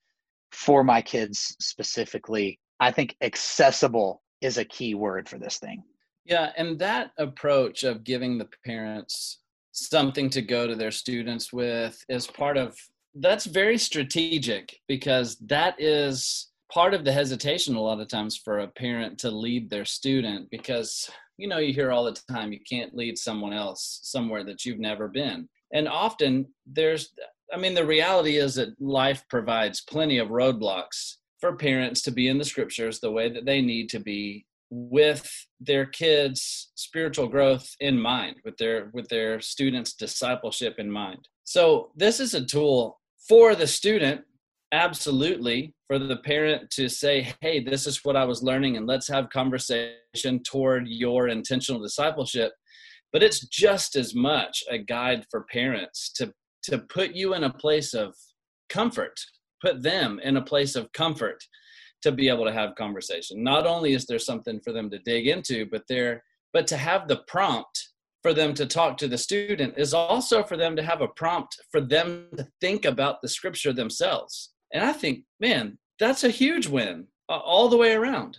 for 0.52 0.84
my 0.84 1.00
kids 1.00 1.56
specifically. 1.60 2.58
I 2.80 2.90
think 2.90 3.16
accessible 3.22 4.22
is 4.40 4.58
a 4.58 4.64
key 4.64 4.94
word 4.94 5.28
for 5.28 5.38
this 5.38 5.58
thing. 5.58 5.82
Yeah, 6.24 6.52
and 6.56 6.78
that 6.78 7.12
approach 7.18 7.84
of 7.84 8.04
giving 8.04 8.38
the 8.38 8.48
parents 8.64 9.40
something 9.72 10.28
to 10.30 10.42
go 10.42 10.66
to 10.66 10.74
their 10.74 10.90
students 10.90 11.52
with 11.52 12.02
is 12.08 12.26
part 12.26 12.56
of 12.56 12.76
that's 13.16 13.46
very 13.46 13.78
strategic 13.78 14.76
because 14.86 15.36
that 15.38 15.74
is 15.80 16.50
part 16.72 16.94
of 16.94 17.04
the 17.04 17.12
hesitation 17.12 17.74
a 17.74 17.80
lot 17.80 18.00
of 18.00 18.08
times 18.08 18.36
for 18.36 18.60
a 18.60 18.68
parent 18.68 19.18
to 19.18 19.30
lead 19.30 19.68
their 19.68 19.84
student 19.84 20.48
because 20.50 21.10
you 21.36 21.48
know 21.48 21.58
you 21.58 21.72
hear 21.72 21.90
all 21.90 22.04
the 22.04 22.16
time 22.30 22.52
you 22.52 22.60
can't 22.68 22.94
lead 22.94 23.18
someone 23.18 23.52
else 23.52 24.00
somewhere 24.02 24.44
that 24.44 24.64
you've 24.64 24.78
never 24.78 25.08
been 25.08 25.48
and 25.72 25.88
often 25.88 26.46
there's 26.66 27.12
i 27.52 27.56
mean 27.56 27.74
the 27.74 27.84
reality 27.84 28.36
is 28.36 28.54
that 28.54 28.80
life 28.80 29.24
provides 29.28 29.80
plenty 29.80 30.18
of 30.18 30.28
roadblocks 30.28 31.16
for 31.40 31.56
parents 31.56 32.02
to 32.02 32.10
be 32.10 32.28
in 32.28 32.38
the 32.38 32.44
scriptures 32.44 33.00
the 33.00 33.10
way 33.10 33.30
that 33.30 33.46
they 33.46 33.60
need 33.60 33.88
to 33.88 33.98
be 33.98 34.44
with 34.70 35.46
their 35.58 35.84
kids 35.84 36.70
spiritual 36.76 37.26
growth 37.26 37.74
in 37.80 37.98
mind 37.98 38.36
with 38.44 38.56
their 38.56 38.90
with 38.94 39.08
their 39.08 39.40
students 39.40 39.94
discipleship 39.94 40.76
in 40.78 40.90
mind. 40.90 41.28
So 41.44 41.90
this 41.96 42.20
is 42.20 42.34
a 42.34 42.44
tool 42.44 43.00
for 43.28 43.54
the 43.54 43.66
student 43.66 44.22
absolutely 44.72 45.74
for 45.88 45.98
the 45.98 46.16
parent 46.18 46.70
to 46.70 46.88
say 46.88 47.34
hey 47.40 47.58
this 47.58 47.88
is 47.88 48.04
what 48.04 48.14
i 48.14 48.24
was 48.24 48.40
learning 48.40 48.76
and 48.76 48.86
let's 48.86 49.08
have 49.08 49.28
conversation 49.30 50.40
toward 50.44 50.86
your 50.86 51.26
intentional 51.26 51.82
discipleship 51.82 52.52
but 53.12 53.22
it's 53.22 53.46
just 53.48 53.96
as 53.96 54.14
much 54.14 54.62
a 54.70 54.78
guide 54.78 55.24
for 55.30 55.46
parents 55.52 56.12
to 56.14 56.32
to 56.62 56.78
put 56.78 57.12
you 57.12 57.34
in 57.34 57.44
a 57.44 57.52
place 57.52 57.94
of 57.94 58.14
comfort 58.68 59.18
put 59.62 59.82
them 59.82 60.20
in 60.22 60.36
a 60.36 60.42
place 60.42 60.76
of 60.76 60.92
comfort 60.92 61.42
to 62.02 62.12
be 62.12 62.28
able 62.28 62.44
to 62.44 62.52
have 62.52 62.74
conversation 62.76 63.42
not 63.42 63.66
only 63.66 63.92
is 63.92 64.06
there 64.06 64.18
something 64.18 64.60
for 64.60 64.72
them 64.72 64.90
to 64.90 64.98
dig 65.00 65.26
into 65.26 65.66
but 65.66 65.82
there 65.88 66.22
but 66.52 66.66
to 66.66 66.76
have 66.76 67.08
the 67.08 67.22
prompt 67.26 67.88
for 68.22 68.34
them 68.34 68.52
to 68.52 68.66
talk 68.66 68.98
to 68.98 69.08
the 69.08 69.16
student 69.16 69.72
is 69.78 69.94
also 69.94 70.42
for 70.42 70.56
them 70.56 70.76
to 70.76 70.82
have 70.82 71.00
a 71.00 71.08
prompt 71.08 71.56
for 71.70 71.80
them 71.80 72.26
to 72.36 72.46
think 72.60 72.84
about 72.84 73.22
the 73.22 73.28
scripture 73.28 73.72
themselves 73.72 74.52
and 74.72 74.84
I 74.84 74.92
think, 74.92 75.24
man, 75.40 75.78
that's 75.98 76.24
a 76.24 76.30
huge 76.30 76.66
win 76.66 77.06
all 77.28 77.68
the 77.68 77.76
way 77.76 77.94
around. 77.94 78.36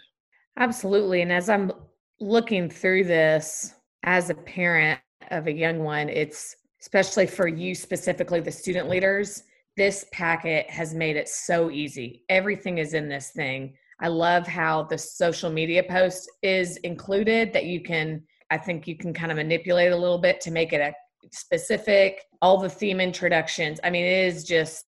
Absolutely. 0.58 1.22
And 1.22 1.32
as 1.32 1.50
I'm 1.50 1.72
looking 2.20 2.70
through 2.70 3.06
this 3.06 3.74
as 4.04 4.30
a 4.30 4.36
parent 4.36 5.00
of 5.30 5.48
a 5.48 5.52
young 5.52 5.80
one, 5.80 6.10
it's 6.10 6.56
especially 6.82 7.28
for 7.28 7.48
you 7.48 7.76
specifically, 7.76 8.40
the 8.40 8.52
student 8.52 8.90
leaders, 8.90 9.44
this 9.78 10.06
packet 10.12 10.70
has 10.70 10.94
made 10.94 11.16
it 11.16 11.30
so 11.30 11.70
easy. 11.70 12.24
Everything 12.30 12.80
is 12.80 12.94
in 12.94 13.08
this 13.08 13.30
thing. 13.30 13.74
I 14.00 14.08
love 14.08 14.48
how 14.48 14.84
the 14.84 14.98
social 14.98 15.52
media 15.52 15.84
post 15.84 16.30
is 16.42 16.78
included 16.78 17.54
that 17.54 17.66
you 17.66 17.82
can, 17.82 18.24
I 18.50 18.58
think 18.58 18.88
you 18.88 18.98
can 18.98 19.14
kind 19.14 19.32
of 19.32 19.38
manipulate 19.38 19.92
a 19.92 19.96
little 19.96 20.18
bit 20.18 20.42
to 20.42 20.52
make 20.52 20.74
it 20.74 20.82
a 20.82 20.94
specific, 21.32 22.24
all 22.42 22.58
the 22.58 22.70
theme 22.70 23.00
introductions. 23.00 23.80
I 23.84 23.92
mean, 23.92 24.06
it 24.06 24.26
is 24.26 24.44
just 24.44 24.86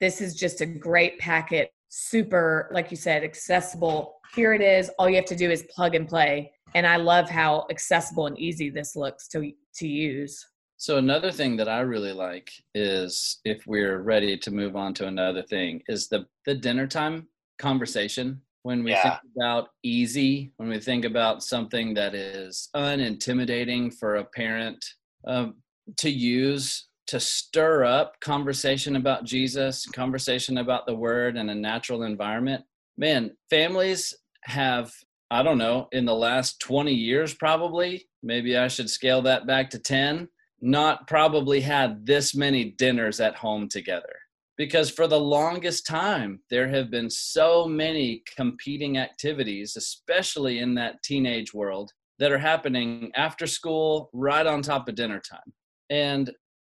this 0.00 0.20
is 0.20 0.34
just 0.34 0.60
a 0.60 0.66
great 0.66 1.18
packet, 1.18 1.72
super, 1.88 2.68
like 2.72 2.90
you 2.90 2.96
said, 2.96 3.24
accessible. 3.24 4.16
Here 4.34 4.54
it 4.54 4.60
is. 4.60 4.90
All 4.98 5.08
you 5.08 5.16
have 5.16 5.24
to 5.26 5.36
do 5.36 5.50
is 5.50 5.64
plug 5.74 5.94
and 5.94 6.08
play. 6.08 6.52
And 6.74 6.86
I 6.86 6.96
love 6.96 7.28
how 7.28 7.66
accessible 7.70 8.26
and 8.26 8.38
easy 8.38 8.70
this 8.70 8.96
looks 8.96 9.28
to 9.28 9.52
to 9.76 9.88
use. 9.88 10.44
So 10.76 10.98
another 10.98 11.30
thing 11.30 11.56
that 11.56 11.68
I 11.68 11.80
really 11.80 12.12
like 12.12 12.50
is 12.74 13.40
if 13.44 13.66
we're 13.66 14.02
ready 14.02 14.36
to 14.36 14.50
move 14.50 14.76
on 14.76 14.92
to 14.94 15.06
another 15.06 15.42
thing 15.42 15.82
is 15.88 16.08
the 16.08 16.26
the 16.46 16.54
dinner 16.54 16.86
time 16.86 17.28
conversation 17.58 18.40
when 18.64 18.82
we 18.82 18.92
yeah. 18.92 19.02
think 19.02 19.20
about 19.36 19.68
easy, 19.82 20.50
when 20.56 20.70
we 20.70 20.80
think 20.80 21.04
about 21.04 21.42
something 21.42 21.92
that 21.94 22.14
is 22.14 22.70
unintimidating 22.74 23.92
for 23.92 24.16
a 24.16 24.24
parent 24.24 24.82
um, 25.26 25.56
to 25.98 26.08
use 26.08 26.86
to 27.06 27.20
stir 27.20 27.84
up 27.84 28.18
conversation 28.20 28.96
about 28.96 29.24
Jesus, 29.24 29.86
conversation 29.86 30.58
about 30.58 30.86
the 30.86 30.94
word 30.94 31.36
in 31.36 31.50
a 31.50 31.54
natural 31.54 32.04
environment. 32.04 32.64
Man, 32.96 33.36
families 33.50 34.14
have, 34.44 34.92
I 35.34 35.42
don't 35.42 35.58
know, 35.58 35.88
in 35.90 36.04
the 36.04 36.14
last 36.14 36.60
20 36.60 36.92
years, 36.92 37.34
probably, 37.34 38.06
maybe 38.22 38.56
I 38.56 38.68
should 38.68 38.88
scale 38.88 39.20
that 39.22 39.48
back 39.48 39.68
to 39.70 39.80
10, 39.80 40.28
not 40.60 41.08
probably 41.08 41.60
had 41.60 42.06
this 42.06 42.36
many 42.36 42.70
dinners 42.70 43.18
at 43.18 43.34
home 43.34 43.68
together. 43.68 44.14
Because 44.56 44.92
for 44.92 45.08
the 45.08 45.18
longest 45.18 45.88
time, 45.88 46.38
there 46.50 46.68
have 46.68 46.88
been 46.88 47.10
so 47.10 47.66
many 47.66 48.22
competing 48.36 48.96
activities, 48.96 49.74
especially 49.76 50.60
in 50.60 50.72
that 50.76 51.02
teenage 51.02 51.52
world, 51.52 51.90
that 52.20 52.30
are 52.30 52.38
happening 52.38 53.10
after 53.16 53.48
school, 53.48 54.10
right 54.12 54.46
on 54.46 54.62
top 54.62 54.88
of 54.88 54.94
dinner 54.94 55.20
time. 55.20 55.52
And 55.90 56.30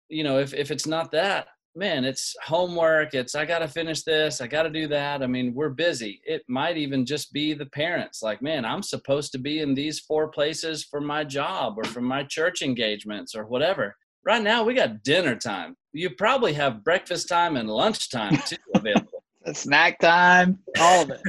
you 0.07 0.23
know, 0.23 0.37
if, 0.37 0.53
if 0.53 0.69
it's 0.69 0.85
not 0.85 1.11
that, 1.13 1.47
man, 1.75 2.03
it's 2.03 2.35
homework. 2.43 3.13
It's, 3.13 3.35
I 3.35 3.45
got 3.45 3.59
to 3.59 3.67
finish 3.67 4.03
this. 4.03 4.41
I 4.41 4.47
got 4.47 4.63
to 4.63 4.69
do 4.69 4.87
that. 4.87 5.23
I 5.23 5.27
mean, 5.27 5.53
we're 5.53 5.69
busy. 5.69 6.21
It 6.25 6.43
might 6.47 6.77
even 6.77 7.05
just 7.05 7.31
be 7.33 7.53
the 7.53 7.65
parents 7.67 8.21
like, 8.21 8.41
man, 8.41 8.65
I'm 8.65 8.83
supposed 8.83 9.31
to 9.33 9.37
be 9.37 9.59
in 9.59 9.73
these 9.73 9.99
four 9.99 10.27
places 10.29 10.83
for 10.83 11.01
my 11.01 11.23
job 11.23 11.75
or 11.77 11.83
for 11.85 12.01
my 12.01 12.23
church 12.23 12.61
engagements 12.61 13.35
or 13.35 13.45
whatever. 13.45 13.95
Right 14.23 14.41
now, 14.41 14.63
we 14.63 14.73
got 14.73 15.03
dinner 15.03 15.35
time. 15.35 15.75
You 15.93 16.11
probably 16.11 16.53
have 16.53 16.83
breakfast 16.83 17.27
time 17.27 17.57
and 17.57 17.69
lunch 17.69 18.11
time 18.11 18.37
too 18.45 18.57
available. 18.75 19.23
snack 19.53 19.99
time, 19.99 20.59
all 20.79 21.03
of 21.03 21.09
it. 21.09 21.21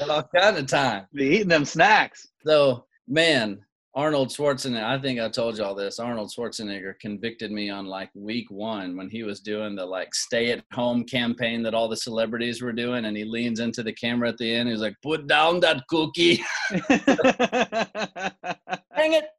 all 0.08 0.28
kind 0.34 0.56
of 0.56 0.66
time. 0.66 1.06
Be 1.14 1.26
eating 1.26 1.48
them 1.48 1.64
snacks. 1.64 2.28
So, 2.44 2.86
man, 3.06 3.60
Arnold 3.94 4.28
Schwarzenegger, 4.28 4.84
I 4.84 5.00
think 5.00 5.18
I 5.18 5.28
told 5.28 5.58
y'all 5.58 5.74
this. 5.74 5.98
Arnold 5.98 6.30
Schwarzenegger 6.30 6.94
convicted 7.00 7.50
me 7.50 7.70
on 7.70 7.86
like 7.86 8.10
week 8.14 8.48
one 8.48 8.96
when 8.96 9.10
he 9.10 9.24
was 9.24 9.40
doing 9.40 9.74
the 9.74 9.84
like 9.84 10.14
stay 10.14 10.52
at 10.52 10.62
home 10.72 11.02
campaign 11.02 11.60
that 11.64 11.74
all 11.74 11.88
the 11.88 11.96
celebrities 11.96 12.62
were 12.62 12.72
doing. 12.72 13.06
And 13.06 13.16
he 13.16 13.24
leans 13.24 13.58
into 13.58 13.82
the 13.82 13.92
camera 13.92 14.28
at 14.28 14.38
the 14.38 14.54
end. 14.54 14.68
He's 14.68 14.80
like, 14.80 14.94
put 15.02 15.26
down 15.26 15.58
that 15.60 15.82
cookie. 15.88 16.36
Dang 18.96 19.14
it. 19.14 19.30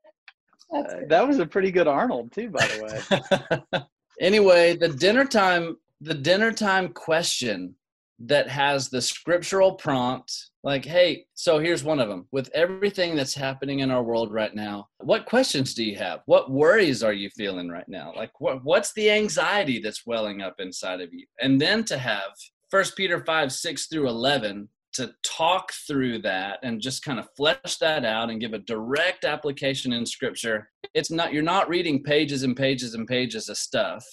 Uh, 0.74 0.84
that 1.08 1.26
was 1.26 1.40
a 1.40 1.46
pretty 1.46 1.72
good 1.72 1.88
Arnold, 1.88 2.34
too, 2.34 2.50
by 2.50 2.68
the 2.68 3.64
way. 3.72 3.82
anyway, 4.22 4.76
the 4.76 4.90
dinner 4.90 5.26
time, 5.26 5.78
the 6.02 6.14
dinner 6.14 6.52
time 6.52 6.90
question 6.90 7.74
that 8.20 8.50
has 8.50 8.90
the 8.90 9.02
scriptural 9.02 9.76
prompt 9.76 10.51
like 10.64 10.86
hey 10.86 11.26
so 11.34 11.60
here's 11.60 11.84
one 11.84 12.00
of 12.00 12.08
them 12.08 12.28
with 12.32 12.50
everything 12.54 13.16
that's 13.16 13.34
happening 13.34 13.80
in 13.80 13.92
our 13.92 14.04
world 14.04 14.32
right 14.32 14.56
now 14.56 14.88
what 15.04 15.26
questions 15.26 15.74
do 15.74 15.84
you 15.84 15.96
have? 15.98 16.22
What 16.26 16.52
worries 16.52 17.04
are 17.04 17.14
you 17.14 17.30
feeling 17.32 17.70
right 17.70 17.88
now? 17.88 18.14
Like 18.16 18.40
what, 18.40 18.64
what's 18.64 18.94
the 18.94 19.10
anxiety 19.10 19.80
that's 19.80 20.06
welling 20.06 20.42
up 20.42 20.56
inside 20.60 21.02
of 21.02 21.14
you? 21.14 21.26
And 21.42 21.60
then 21.60 21.84
to 21.86 21.98
have 21.98 22.32
first 22.70 22.96
peter 22.96 23.24
5 23.26 23.52
6 23.52 23.88
through 23.88 24.08
11 24.08 24.70
to 24.94 25.12
talk 25.24 25.72
through 25.88 26.20
that 26.20 26.60
and 26.64 26.82
just 26.82 27.04
kind 27.04 27.18
of 27.18 27.28
flesh 27.38 27.78
that 27.80 28.06
out 28.06 28.30
and 28.30 28.42
give 28.42 28.54
a 28.54 28.60
direct 28.60 29.26
application 29.26 29.94
in 29.94 30.06
scripture 30.06 30.70
it's 30.94 31.12
not 31.12 31.34
you're 31.34 31.44
not 31.44 31.70
reading 31.70 32.04
pages 32.04 32.44
and 32.44 32.56
pages 32.56 32.94
and 32.94 33.08
pages 33.08 33.50
of 33.50 33.58
stuff. 33.58 34.06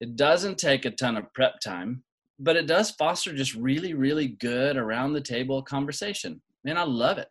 It 0.00 0.16
doesn't 0.16 0.58
take 0.58 0.84
a 0.84 0.90
ton 0.90 1.16
of 1.16 1.32
prep 1.32 1.60
time 1.60 2.02
but 2.38 2.56
it 2.56 2.66
does 2.66 2.90
foster 2.90 3.34
just 3.34 3.54
really, 3.54 3.94
really 3.94 4.28
good 4.28 4.76
around 4.76 5.12
the 5.12 5.20
table 5.20 5.62
conversation. 5.62 6.40
Man, 6.64 6.76
I 6.76 6.84
love 6.84 7.18
it. 7.18 7.28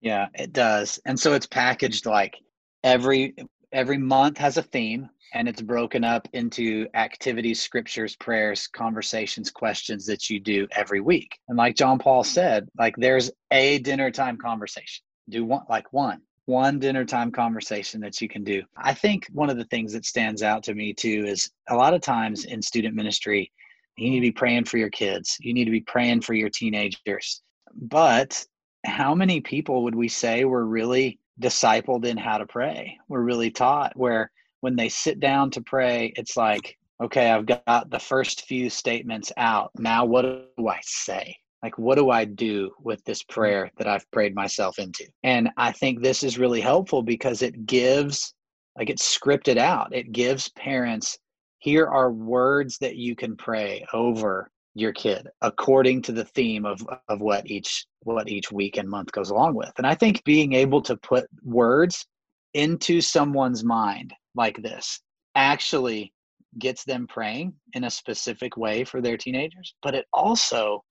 Yeah, 0.00 0.28
it 0.34 0.52
does. 0.52 1.00
And 1.04 1.18
so 1.18 1.32
it's 1.32 1.46
packaged 1.46 2.06
like 2.06 2.36
every 2.84 3.34
every 3.72 3.98
month 3.98 4.38
has 4.38 4.56
a 4.56 4.62
theme 4.62 5.08
and 5.34 5.48
it's 5.48 5.60
broken 5.60 6.04
up 6.04 6.28
into 6.32 6.86
activities, 6.94 7.60
scriptures, 7.60 8.14
prayers, 8.16 8.68
conversations, 8.68 9.50
questions 9.50 10.06
that 10.06 10.30
you 10.30 10.38
do 10.38 10.68
every 10.72 11.00
week. 11.00 11.38
And 11.48 11.58
like 11.58 11.76
John 11.76 11.98
Paul 11.98 12.22
mm-hmm. 12.22 12.32
said, 12.32 12.68
like 12.78 12.94
there's 12.96 13.30
a 13.50 13.78
dinner 13.80 14.10
time 14.10 14.36
conversation. 14.36 15.04
Do 15.28 15.44
one 15.44 15.64
like 15.68 15.92
one 15.92 16.20
one 16.46 16.78
dinner 16.78 17.04
time 17.04 17.32
conversation 17.32 18.00
that 18.00 18.20
you 18.20 18.28
can 18.28 18.44
do. 18.44 18.62
I 18.76 18.94
think 18.94 19.26
one 19.32 19.50
of 19.50 19.56
the 19.56 19.64
things 19.64 19.92
that 19.92 20.06
stands 20.06 20.42
out 20.42 20.62
to 20.64 20.74
me 20.74 20.94
too 20.94 21.24
is 21.26 21.50
a 21.68 21.74
lot 21.74 21.92
of 21.92 22.00
times 22.00 22.44
in 22.44 22.62
student 22.62 22.94
ministry, 22.94 23.52
you 23.96 24.10
need 24.10 24.20
to 24.20 24.26
be 24.26 24.32
praying 24.32 24.64
for 24.64 24.78
your 24.78 24.90
kids. 24.90 25.36
You 25.40 25.54
need 25.54 25.64
to 25.66 25.70
be 25.70 25.80
praying 25.80 26.22
for 26.22 26.34
your 26.34 26.50
teenagers. 26.50 27.42
But 27.74 28.44
how 28.84 29.14
many 29.14 29.40
people 29.40 29.84
would 29.84 29.94
we 29.94 30.08
say 30.08 30.44
were 30.44 30.66
really 30.66 31.18
discipled 31.40 32.04
in 32.04 32.16
how 32.16 32.38
to 32.38 32.46
pray. 32.46 32.98
We're 33.08 33.22
really 33.22 33.50
taught 33.50 33.96
where 33.96 34.30
when 34.60 34.76
they 34.76 34.88
sit 34.88 35.20
down 35.20 35.50
to 35.52 35.60
pray, 35.60 36.12
it's 36.16 36.36
like, 36.36 36.76
okay, 37.02 37.30
I've 37.30 37.46
got 37.46 37.90
the 37.90 37.98
first 37.98 38.46
few 38.46 38.70
statements 38.70 39.30
out. 39.36 39.70
Now, 39.78 40.04
what 40.04 40.22
do 40.22 40.68
I 40.68 40.78
say? 40.82 41.36
Like, 41.62 41.78
what 41.78 41.96
do 41.96 42.10
I 42.10 42.24
do 42.24 42.70
with 42.80 43.04
this 43.04 43.22
prayer 43.22 43.70
that 43.76 43.88
I've 43.88 44.10
prayed 44.12 44.34
myself 44.34 44.78
into? 44.78 45.04
And 45.22 45.50
I 45.56 45.72
think 45.72 46.02
this 46.02 46.22
is 46.22 46.38
really 46.38 46.60
helpful 46.60 47.02
because 47.02 47.42
it 47.42 47.66
gives, 47.66 48.34
like, 48.78 48.88
it's 48.88 49.16
scripted 49.16 49.58
out. 49.58 49.94
It 49.94 50.12
gives 50.12 50.48
parents, 50.50 51.18
here 51.66 51.88
are 51.88 52.12
words 52.12 52.78
that 52.78 52.94
you 52.94 53.16
can 53.16 53.36
pray 53.36 53.84
over 53.92 54.48
your 54.74 54.92
kid 54.92 55.26
according 55.42 56.00
to 56.00 56.12
the 56.12 56.24
theme 56.26 56.64
of 56.64 56.80
of 57.08 57.20
what 57.20 57.44
each 57.50 57.86
what 58.04 58.28
each 58.28 58.52
week 58.52 58.76
and 58.76 58.88
month 58.88 59.10
goes 59.10 59.30
along 59.30 59.52
with. 59.56 59.72
And 59.76 59.84
i 59.84 59.92
think 59.92 60.22
being 60.22 60.52
able 60.52 60.80
to 60.82 60.96
put 60.96 61.26
words 61.42 62.06
into 62.54 63.00
someone's 63.00 63.64
mind 63.64 64.14
like 64.36 64.62
this 64.62 65.00
actually 65.34 66.12
gets 66.60 66.84
them 66.84 67.08
praying 67.08 67.52
in 67.72 67.82
a 67.82 67.90
specific 67.90 68.56
way 68.56 68.84
for 68.84 69.00
their 69.00 69.16
teenagers 69.16 69.74
but 69.82 69.92
it 69.92 70.06
also 70.12 70.84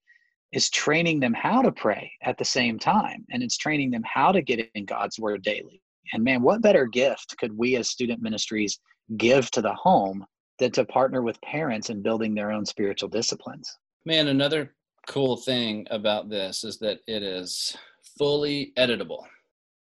is 0.51 0.69
training 0.69 1.21
them 1.21 1.33
how 1.33 1.61
to 1.61 1.71
pray 1.71 2.11
at 2.21 2.37
the 2.37 2.45
same 2.45 2.77
time. 2.77 3.25
And 3.31 3.41
it's 3.41 3.57
training 3.57 3.91
them 3.91 4.03
how 4.05 4.33
to 4.33 4.41
get 4.41 4.69
in 4.75 4.85
god's 4.85 5.17
word 5.19 5.41
daily. 5.41 5.81
And 6.11 6.21
man 6.21 6.41
what 6.41 6.61
better 6.61 6.85
gift 6.85 7.35
could 7.39 7.57
we 7.57 7.77
as 7.77 7.87
student 7.89 8.21
ministries 8.21 8.77
give 9.15 9.49
to 9.51 9.61
the 9.61 9.73
home 9.73 10.25
than 10.59 10.71
to 10.71 10.85
partner 10.85 11.21
with 11.21 11.41
parents 11.41 11.89
in 11.89 12.01
building 12.01 12.33
their 12.33 12.51
own 12.51 12.65
spiritual 12.65 13.09
disciplines. 13.09 13.77
Man, 14.05 14.27
another 14.27 14.73
cool 15.07 15.37
thing 15.37 15.85
about 15.91 16.29
this 16.29 16.63
is 16.63 16.77
that 16.79 16.99
it 17.07 17.23
is 17.23 17.75
fully 18.17 18.73
editable. 18.77 19.23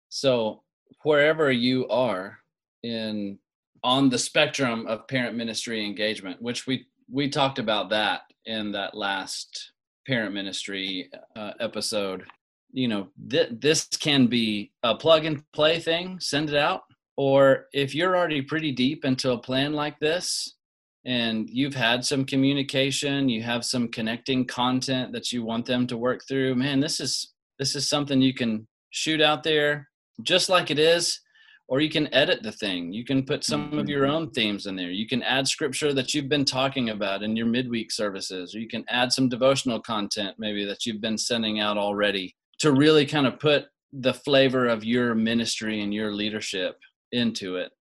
So 0.10 0.64
wherever 1.04 1.52
you 1.52 1.88
are 1.90 2.40
in 2.84 3.38
on 3.84 4.10
the 4.10 4.18
spectrum 4.18 4.88
of 4.88 5.08
parent 5.08 5.36
ministry 5.36 5.86
engagement, 5.86 6.42
which 6.42 6.66
we 6.66 6.88
we 7.10 7.30
talked 7.30 7.60
about 7.60 7.90
that 7.90 8.22
in 8.46 8.72
that 8.72 8.96
last 8.96 9.72
parent 10.08 10.34
ministry 10.34 11.10
uh, 11.36 11.52
episode. 11.60 12.24
You 12.72 12.88
know, 12.88 13.08
th- 13.30 13.52
this 13.60 13.88
can 13.88 14.28
be 14.28 14.72
a 14.82 14.96
plug 14.96 15.26
and 15.26 15.44
play 15.52 15.80
thing, 15.80 16.20
send 16.20 16.50
it 16.50 16.56
out. 16.56 16.84
Or 17.16 17.68
if 17.74 17.94
you're 17.94 18.18
already 18.18 18.42
pretty 18.42 18.72
deep 18.72 19.06
into 19.06 19.32
a 19.32 19.38
plan 19.38 19.74
like 19.74 20.00
this, 20.00 20.56
and 21.06 21.50
you've 21.50 21.76
had 21.76 22.06
some 22.06 22.26
communication 22.26 23.28
you 23.28 23.44
have 23.44 23.66
some 23.66 23.88
connecting 23.90 24.46
content 24.46 25.12
that 25.12 25.32
you 25.32 25.44
want 25.44 25.66
them 25.66 25.86
to 25.88 25.98
work 25.98 26.22
through. 26.28 26.56
Man 26.56 26.80
this 26.80 27.00
is 27.00 27.34
this 27.60 27.76
is 27.76 27.88
something 27.88 28.22
you 28.22 28.34
can 28.34 28.68
shoot 28.92 29.22
out 29.22 29.44
there 29.44 29.90
just 30.22 30.50
like 30.50 30.72
it 30.72 30.80
is 30.80 31.20
or 31.68 31.80
you 31.80 31.90
can 31.90 32.14
edit 32.14 32.44
the 32.44 32.52
thing. 32.52 32.92
You 32.92 33.06
can 33.06 33.24
put 33.24 33.44
some 33.44 33.80
of 33.80 33.90
your 33.90 34.06
own 34.06 34.30
themes 34.32 34.68
in 34.68 34.76
there. 34.76 34.92
You 34.92 35.08
can 35.08 35.24
add 35.24 35.48
scripture 35.48 35.94
that 35.94 36.14
you've 36.14 36.30
been 36.30 36.46
talking 36.46 36.90
about 36.90 37.24
in 37.24 37.36
your 37.36 37.46
midweek 37.46 37.92
services 37.92 38.54
or 38.54 38.60
you 38.60 38.68
can 38.68 38.84
add 38.90 39.12
some 39.12 39.30
devotional 39.30 39.80
content 39.82 40.36
maybe 40.38 40.66
that 40.66 40.86
you've 40.86 41.02
been 41.02 41.18
sending 41.18 41.60
out 41.60 41.78
already 41.78 42.36
to 42.60 42.72
really 42.74 43.06
kind 43.06 43.26
of 43.26 43.40
put 43.40 43.66
the 43.92 44.14
flavor 44.14 44.68
of 44.68 44.84
your 44.84 45.16
ministry 45.16 45.82
and 45.82 45.94
your 45.94 46.14
leadership 46.14 46.78
into 47.12 47.58
it. 47.58 47.72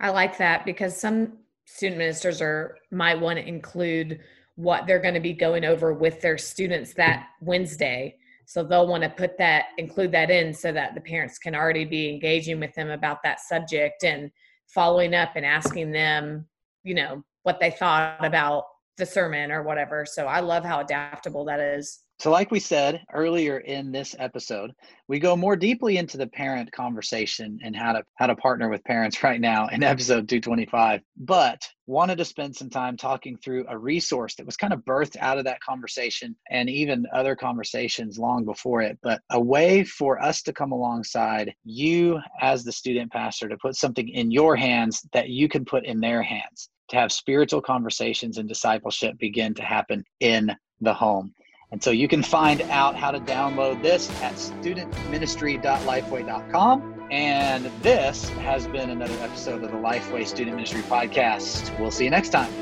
I 0.00 0.10
like 0.10 0.38
that 0.38 0.64
because 0.64 0.96
some 0.96 1.32
student 1.74 1.98
ministers 1.98 2.42
are 2.42 2.76
might 2.90 3.18
want 3.18 3.38
to 3.38 3.48
include 3.48 4.20
what 4.56 4.86
they're 4.86 5.00
going 5.00 5.14
to 5.14 5.20
be 5.20 5.32
going 5.32 5.64
over 5.64 5.94
with 5.94 6.20
their 6.20 6.36
students 6.36 6.92
that 6.94 7.28
Wednesday. 7.40 8.14
So 8.44 8.62
they'll 8.62 8.86
want 8.86 9.02
to 9.04 9.08
put 9.08 9.38
that, 9.38 9.66
include 9.78 10.12
that 10.12 10.30
in 10.30 10.52
so 10.52 10.70
that 10.72 10.94
the 10.94 11.00
parents 11.00 11.38
can 11.38 11.54
already 11.54 11.86
be 11.86 12.10
engaging 12.10 12.60
with 12.60 12.74
them 12.74 12.90
about 12.90 13.22
that 13.22 13.40
subject 13.40 14.04
and 14.04 14.30
following 14.66 15.14
up 15.14 15.30
and 15.36 15.46
asking 15.46 15.92
them, 15.92 16.46
you 16.84 16.94
know, 16.94 17.24
what 17.44 17.58
they 17.58 17.70
thought 17.70 18.22
about 18.22 18.64
the 18.98 19.06
sermon 19.06 19.50
or 19.50 19.62
whatever. 19.62 20.04
So 20.04 20.26
I 20.26 20.40
love 20.40 20.64
how 20.64 20.80
adaptable 20.80 21.46
that 21.46 21.60
is. 21.60 22.00
So, 22.22 22.30
like 22.30 22.52
we 22.52 22.60
said 22.60 23.02
earlier 23.12 23.58
in 23.58 23.90
this 23.90 24.14
episode, 24.16 24.70
we 25.08 25.18
go 25.18 25.34
more 25.34 25.56
deeply 25.56 25.96
into 25.96 26.16
the 26.16 26.28
parent 26.28 26.70
conversation 26.70 27.58
and 27.64 27.74
how 27.74 27.94
to 27.94 28.04
how 28.14 28.28
to 28.28 28.36
partner 28.36 28.68
with 28.68 28.84
parents 28.84 29.20
right 29.24 29.40
now 29.40 29.66
in 29.66 29.82
episode 29.82 30.28
225. 30.28 31.00
But 31.16 31.60
wanted 31.88 32.18
to 32.18 32.24
spend 32.24 32.54
some 32.54 32.70
time 32.70 32.96
talking 32.96 33.38
through 33.38 33.64
a 33.68 33.76
resource 33.76 34.36
that 34.36 34.46
was 34.46 34.56
kind 34.56 34.72
of 34.72 34.84
birthed 34.84 35.16
out 35.18 35.38
of 35.38 35.46
that 35.46 35.58
conversation 35.68 36.36
and 36.48 36.70
even 36.70 37.06
other 37.12 37.34
conversations 37.34 38.20
long 38.20 38.44
before 38.44 38.82
it. 38.82 39.00
But 39.02 39.20
a 39.30 39.40
way 39.40 39.82
for 39.82 40.22
us 40.22 40.42
to 40.42 40.52
come 40.52 40.70
alongside 40.70 41.52
you 41.64 42.20
as 42.40 42.62
the 42.62 42.70
student 42.70 43.10
pastor 43.10 43.48
to 43.48 43.56
put 43.56 43.74
something 43.74 44.08
in 44.08 44.30
your 44.30 44.54
hands 44.54 45.04
that 45.12 45.28
you 45.28 45.48
can 45.48 45.64
put 45.64 45.84
in 45.84 45.98
their 45.98 46.22
hands 46.22 46.68
to 46.90 46.96
have 46.98 47.10
spiritual 47.10 47.62
conversations 47.62 48.38
and 48.38 48.48
discipleship 48.48 49.18
begin 49.18 49.54
to 49.54 49.64
happen 49.64 50.04
in 50.20 50.54
the 50.80 50.94
home. 50.94 51.34
And 51.72 51.82
so 51.82 51.90
you 51.90 52.06
can 52.06 52.22
find 52.22 52.60
out 52.62 52.94
how 52.96 53.10
to 53.10 53.18
download 53.18 53.82
this 53.82 54.08
at 54.22 54.34
studentministry.lifeway.com. 54.34 57.08
And 57.10 57.70
this 57.82 58.28
has 58.28 58.68
been 58.68 58.90
another 58.90 59.16
episode 59.20 59.64
of 59.64 59.70
the 59.70 59.78
Lifeway 59.78 60.26
Student 60.26 60.56
Ministry 60.56 60.82
Podcast. 60.82 61.78
We'll 61.80 61.90
see 61.90 62.04
you 62.04 62.10
next 62.10 62.28
time. 62.28 62.52